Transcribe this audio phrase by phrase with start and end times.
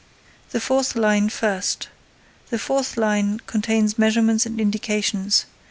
[0.49, 1.89] The fourth line first.
[2.49, 5.45] The fourth line contains measurements and indications.